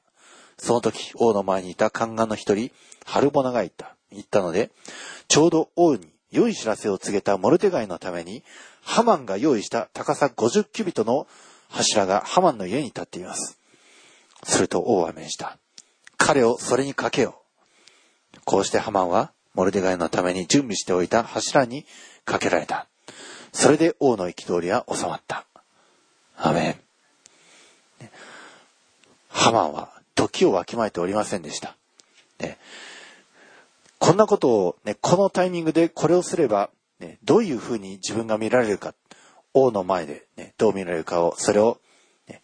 [0.57, 2.71] その時、王の前にいた宦官の一人、
[3.05, 3.94] ハルボナが言った。
[4.15, 4.71] 言ったので、
[5.29, 8.43] ちょうど王に良い知らせを告げたモルテガイのために、
[8.83, 11.27] ハマンが用意した高さ50キュビトの
[11.69, 13.59] 柱がハマンの家に立っています。
[14.45, 15.59] すると王は命じた。
[16.17, 17.41] 彼をそれにかけよ
[18.35, 18.41] う。
[18.45, 21.87] こうしてハマンはモルデガイのために準備しておいた柱に
[22.25, 22.87] かけられた。
[23.53, 25.47] それで王の憤りは収まった。
[26.37, 28.09] アメン。
[29.29, 31.77] ハマンは時をわきまえておりませんでした。
[32.41, 32.59] ね、
[34.05, 36.69] こんなことを、ね、このタイミングでこれをすれば、
[37.01, 38.95] ね、どういうふうに自分が見られるか。
[39.55, 41.81] 王の前で、ね、どう見られるかを、それを、
[42.29, 42.43] ね、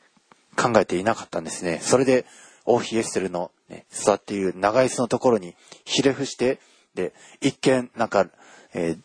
[0.57, 1.79] 考えていなかったんですね。
[1.83, 2.25] それで、
[2.65, 6.61] 王妃エステルの、ね、座っている長椅子のところにひれ伏して、
[6.95, 8.27] で、一見、なんか、
[8.73, 8.99] えー、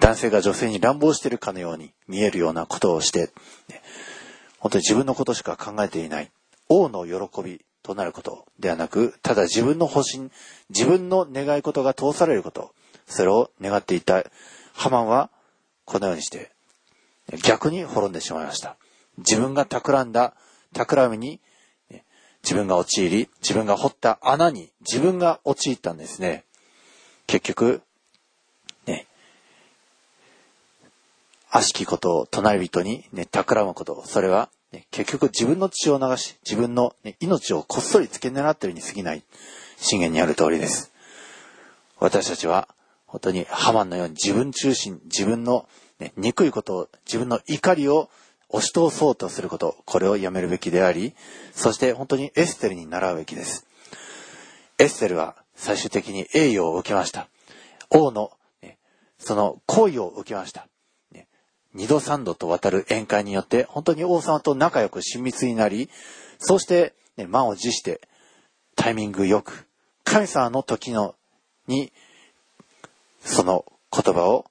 [0.00, 3.30] 男性が女性に乱暴してるかのように見えるようなことをして、
[3.68, 3.82] ね、
[4.58, 6.32] 本当に自分のことしか考えていない。
[6.68, 10.30] 王の喜びとなることではなく、ただ自分の方針、
[10.68, 12.72] 自分の願い事が通されること、
[13.06, 14.24] それを願っていた
[14.74, 15.30] ハマンは、
[15.84, 16.52] このようにして、
[17.42, 18.76] 逆に滅んでしまいました。
[19.18, 20.34] 自分が企んだ
[20.72, 21.40] 企みに、
[22.42, 26.44] 自分が陥り、自分が掘った穴に自分が陥ったんですね。
[27.26, 27.82] 結局、
[28.86, 29.06] ね、
[31.50, 39.22] 悪しきことを隣人にね、企むこと、それは、ね、結局自分の血を流し、自分の、ね、命をこっそり付け狙ってるに過ぎない、
[39.76, 40.92] 信玄にある通りです。
[41.98, 42.68] 私たちは、
[43.06, 48.08] 本当にハマンのように自分中心、自分の、ね、憎いことを、自分の怒りを
[48.48, 51.14] 押し通そうとすること、これをやめるべきであり、
[51.52, 53.66] そして本当にエステルに習うべきです。
[54.78, 57.28] エステルは最終的に栄誉を受けました。
[57.90, 58.30] 王の、
[58.62, 58.78] ね、
[59.18, 60.69] その行為を受けました。
[61.74, 65.88] 二度三度と渡る宴会によって、本当に王様と仲良く親密になり、
[66.38, 68.00] そして、ね、満を持して、
[68.76, 69.66] タイミングよく、
[70.04, 71.14] 神様の時の、
[71.66, 71.92] に、
[73.22, 74.46] その言葉を、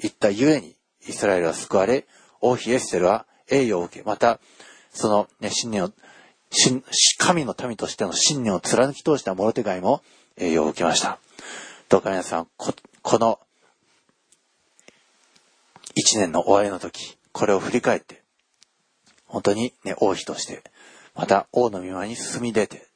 [0.00, 0.76] 言ったゆえに、
[1.08, 2.06] イスラエルは救われ、
[2.40, 4.38] 王妃エステルは栄誉を受け、また、
[4.92, 5.92] その、ね、信念を、
[7.18, 10.02] 神の民としての信念を貫き通したモロテガイも
[10.36, 11.18] 栄誉を受けました。
[11.88, 13.38] どうか皆さん、ここの
[15.98, 18.22] 一年の終わりの時、これを振り返って、
[19.26, 20.62] 本当にね、王妃として、
[21.16, 22.86] また王の御前に進み出て、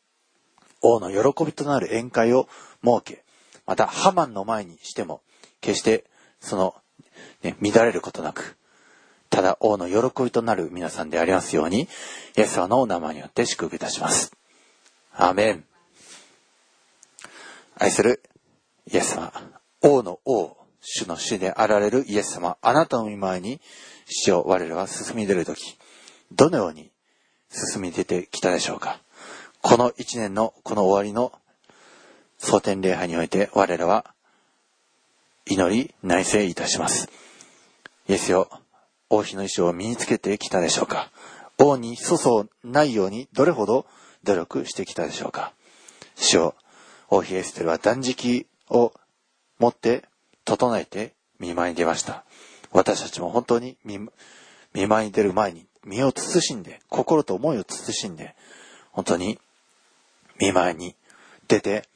[0.80, 2.48] 王の喜びとなる宴会を
[2.84, 3.24] 設け、
[3.66, 5.20] またハマンの前にしても、
[5.60, 6.04] 決して
[6.40, 6.76] その、
[7.42, 8.56] ね、乱れることなく、
[9.30, 11.88] ただ王の喜びとなる皆さんでありますように、
[12.36, 14.30] イエス様のお名前によって祝福いたします。
[15.12, 15.64] アーメン。
[17.74, 18.22] 愛する
[18.86, 19.32] イエス様、
[19.80, 23.60] 王の王、主の主であられるイエス様、あなたの見前に
[24.06, 25.78] 主を我らは進み出るとき、
[26.32, 26.90] どのように
[27.50, 29.00] 進み出てきたでしょうか？
[29.62, 31.32] この一年のこの終わりの
[32.38, 34.12] 蒼天礼拝において我らは
[35.46, 37.08] 祈り内省いたします。
[38.08, 38.50] イエスよ、
[39.08, 41.12] 王妃の衣装を身につけてきたでしょうか？
[41.58, 43.86] 王に粗相ないようにどれほど
[44.24, 45.52] 努力してきたでしょうか？
[46.16, 46.54] 主よ、
[47.08, 48.92] 王妃エステルは断食を
[49.60, 50.04] 持って
[50.44, 52.24] 整えて見舞いに出ました。
[52.72, 53.98] 私たちも本当に見
[54.86, 58.34] 舞いに出る前に身を慎んで、心と思いを慎んで、
[58.92, 59.38] 本当に
[60.40, 60.94] 見舞いに
[61.48, 61.88] 出て、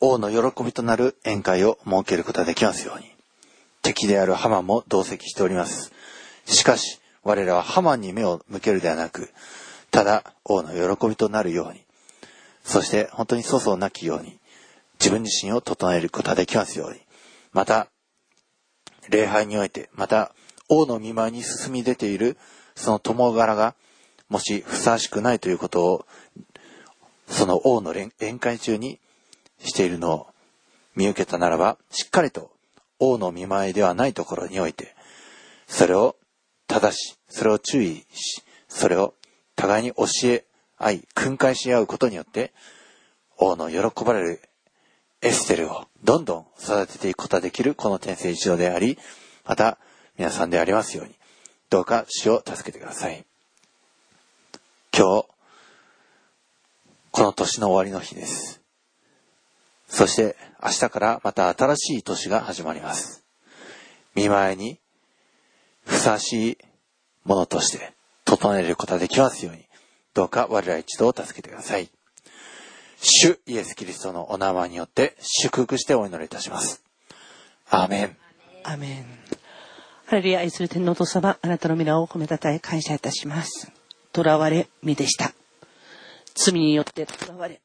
[0.00, 3.10] 王の喜びとなる宴会を設けることができますように。
[3.82, 5.92] 敵であるハマンも同席しております。
[6.46, 9.30] しかし、我らはハマンに目を向けるではなく、
[9.90, 11.82] ただ王の喜びとなるように、
[12.64, 14.38] そして本当に粗相なきように、
[15.00, 17.00] 自分自身を整えることができますように、
[17.52, 17.88] また、
[19.08, 20.34] 礼拝において、また、
[20.68, 22.36] 王の見舞いに進み出ている、
[22.74, 23.74] その友柄が、
[24.28, 26.06] もしふさわしくないということを、
[27.26, 29.00] その王の宴会中に
[29.58, 30.26] しているのを
[30.94, 32.50] 見受けたならば、しっかりと
[32.98, 34.94] 王の見舞いではないところにおいて、
[35.66, 36.16] それを
[36.66, 39.14] 正し、それを注意し、それを
[39.56, 40.44] 互いに教え
[40.76, 42.52] 合い、訓戒し合うことによって、
[43.36, 44.47] 王の喜ばれる
[45.20, 48.98] エステルをどんどん育てていくことができるこの天聖一度であり、
[49.44, 49.78] また
[50.16, 51.14] 皆さんでありますように、
[51.70, 53.24] どうか死を助けてください。
[54.96, 55.28] 今日、
[57.10, 58.60] この年の終わりの日です。
[59.88, 63.24] そして明日からまた新しい年が始まります。
[64.14, 64.78] 見舞いに
[65.84, 66.58] ふさわしい
[67.24, 69.64] ものとして整えることができますように、
[70.14, 71.90] どうか我ら一度を助けてください。
[73.00, 76.82] 主イエス・キリストのお名前によって祝福してお祈りいたします。
[77.70, 78.16] アーメン。
[78.64, 79.06] アーメン。
[80.06, 83.70] ハレルヤ愛する天皇と様、あなたの皆を褒めたたえ感謝いたします。
[84.14, 85.32] 囚われ、身でした。
[86.34, 87.60] 罪によって囚われ、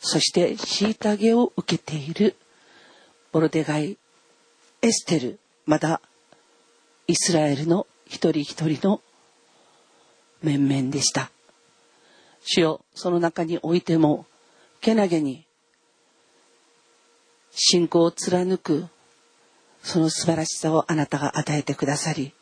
[0.00, 2.36] そして虐げを受けている
[3.32, 3.98] ボルデガイ、
[4.82, 6.00] エステル、また
[7.06, 9.00] イスラエルの一人一人の
[10.42, 11.30] 面々でした。
[12.44, 14.26] 主よ、その中においても、
[14.84, 15.46] けなげに
[17.50, 18.86] 信仰を貫く
[19.82, 22.34] その素晴らしさをあなたが与えてくださり、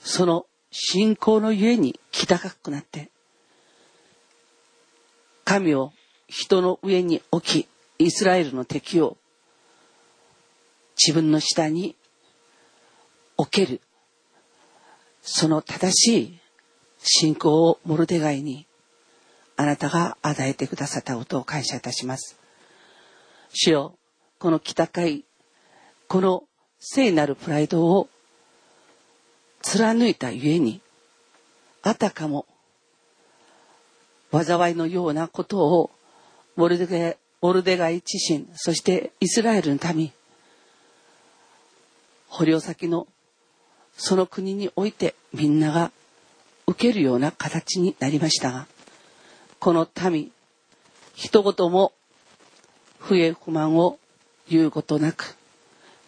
[0.00, 3.10] その信仰のゆえに気高くなって、
[5.44, 5.92] 神を
[6.28, 7.68] 人の上に置き、
[7.98, 9.16] イスラエルの敵を
[10.96, 11.96] 自分の下に
[13.36, 13.80] 置ける
[15.22, 16.38] その正しい
[17.02, 18.66] 信仰をモルデガイに
[19.60, 22.38] あなたが与えてくださったことを感謝いたします。
[23.52, 23.98] 主よ、
[24.38, 25.26] この北海、
[26.08, 26.44] この
[26.78, 28.08] 聖なるプライドを
[29.60, 30.80] 貫いたゆえに、
[31.82, 32.46] あたかも
[34.32, 35.90] 災いのようなことを
[36.56, 40.10] モルデガイモルデガイ自身、そしてイスラエルの民、
[42.30, 43.06] 捕虜先の
[43.98, 45.92] その国においてみんなが
[46.66, 48.66] 受けるような形になりましたが、
[49.60, 50.32] この民、
[51.14, 51.92] 一言も
[52.98, 53.98] 不平不満を
[54.48, 55.36] 言うことなく、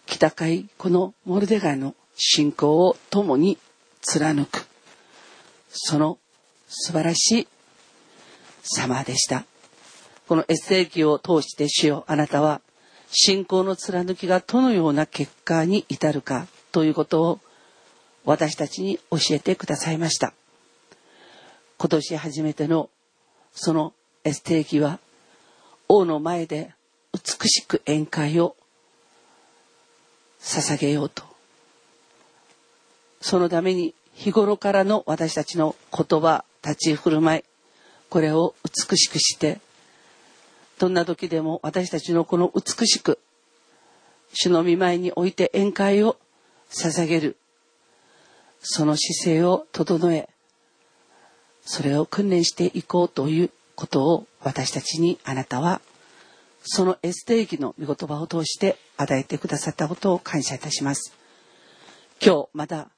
[0.07, 3.59] 北海このモルデガイの信仰を共に
[4.01, 4.65] 貫く、
[5.69, 6.17] その
[6.67, 7.47] 素晴らしい
[8.63, 9.45] 様でした。
[10.27, 12.59] このエッセイ記を通して主よあなたは
[13.11, 17.39] 信仰の貫きがどのような結果に至るかということを
[18.25, 20.33] 私たちに教えてくださいました。
[21.77, 22.89] 今年初めての
[23.53, 23.93] その
[24.23, 24.99] エステー記は
[25.87, 26.73] 王の前で
[27.13, 28.55] 美しく宴会を
[30.41, 31.23] 捧げようと。
[33.21, 37.43] そのために日頃からの私たちの言葉、立ち振る舞い、
[38.09, 39.59] これを美しくして
[40.77, 43.17] どんな時でも私たちのこの美しく
[44.33, 46.17] 主の御前において宴会を
[46.69, 47.37] 捧げる
[48.61, 50.29] その姿勢を整え
[51.65, 55.81] それを訓練していこうということを私たちにあなたは
[56.63, 61.13] そのエステーキの御言葉を通して与えてくださったことを感謝いたします。
[62.25, 62.89] 今日また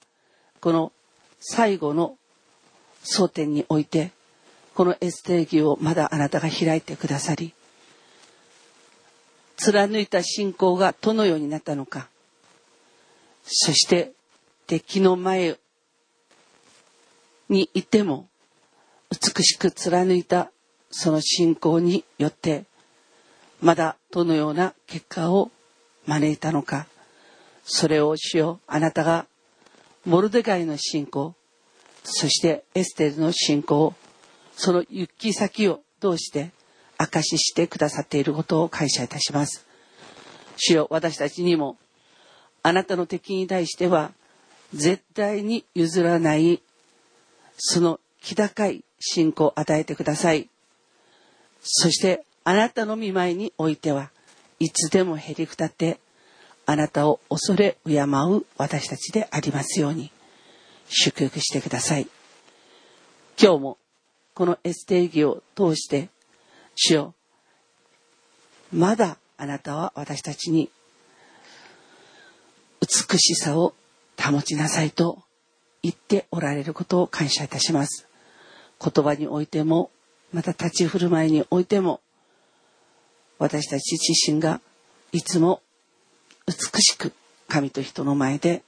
[0.61, 0.91] この
[1.39, 2.17] 最後の
[3.03, 4.11] 争点において
[4.75, 7.53] このエステーキをまだあなたが開いてくださり
[9.57, 12.07] 貫いた信仰がどのようになったのか
[13.43, 14.11] そして
[14.67, 15.57] 敵の前
[17.49, 18.27] にいても
[19.11, 20.51] 美しく貫いた
[20.89, 22.65] その信仰によって
[23.61, 25.51] まだどのような結果を
[26.05, 26.87] 招いたのか
[27.63, 29.25] それをしよあなたが
[30.05, 31.33] モルデガイの信仰
[32.03, 33.93] そしてエステルの信仰
[34.55, 36.51] その行き先をどうして
[36.97, 39.65] 証ししてくださっていることを感謝いたします。
[40.57, 41.77] 主よ、私たちにも、
[42.63, 44.13] あなたの敵に対しては、
[44.73, 46.61] 絶対に譲らない、
[47.57, 50.49] その気高い信仰を与えてください。
[51.61, 54.09] そして、あなたの見舞いにおいては、
[54.59, 55.99] いつでもへりくたって、
[56.65, 60.11] あなたを恐れ敬う私たちでありますように、
[60.89, 62.07] 祝福してください。
[63.39, 63.77] 今日も、
[64.33, 66.09] このエステーギを通して、
[66.73, 67.13] 主よ
[68.73, 70.71] まだあなたは私たちに
[72.81, 73.75] 美しさを
[74.19, 75.19] 保ちなさいと
[75.83, 78.04] 言っておられることを感謝いたします
[78.85, 79.89] 言葉においても
[80.31, 82.01] また立ち振る舞いにおいても
[83.39, 84.61] 私たち自身が
[85.11, 85.61] いつも
[86.47, 87.11] 美しく
[87.47, 88.61] 神と人の前で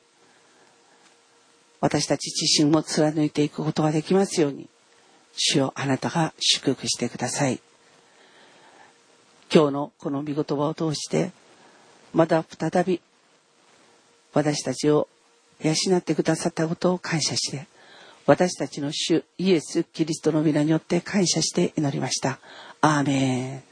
[1.79, 4.67] 私たち自身も貫いていくことができますように
[5.35, 7.59] 主よあなたが祝福してください。
[9.53, 11.31] 今日のこの御言葉を通して
[12.13, 13.01] また再び
[14.33, 15.07] 私たちを
[15.61, 17.67] 養ってくださったことを感謝して
[18.27, 22.39] 私たちの主イエス・キリストの皆によって感謝して祈りました。
[22.81, 23.66] アーメン